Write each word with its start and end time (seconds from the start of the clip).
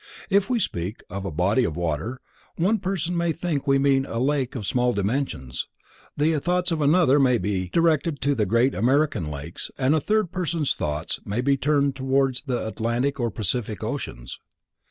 If 0.31 0.49
we 0.49 0.57
speak 0.57 1.03
of 1.11 1.25
a 1.25 1.31
"body 1.31 1.63
of 1.63 1.77
water", 1.77 2.21
one 2.55 2.79
person 2.79 3.15
may 3.15 3.31
think 3.31 3.67
we 3.67 3.77
mean 3.77 4.07
a 4.07 4.17
lake 4.17 4.55
of 4.55 4.65
small 4.65 4.93
dimensions, 4.93 5.67
the 6.17 6.39
thoughts 6.39 6.71
of 6.71 6.81
another 6.81 7.19
may 7.19 7.37
be 7.37 7.69
directed 7.71 8.19
to 8.21 8.33
the 8.33 8.47
great 8.47 8.73
American 8.73 9.29
Lakes 9.29 9.69
and 9.77 9.93
a 9.93 10.01
third 10.01 10.31
person's 10.31 10.73
thoughts 10.73 11.19
may 11.23 11.41
be 11.41 11.55
turned 11.55 11.95
towards 11.95 12.41
the 12.47 12.65
Atlantic 12.67 13.19
or 13.19 13.29
Pacific 13.29 13.83
Oceans. 13.83 14.39